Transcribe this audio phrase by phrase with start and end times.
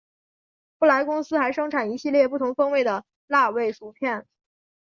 [0.79, 4.25] 布莱公司还生产一系列不同风味的辣味薯片。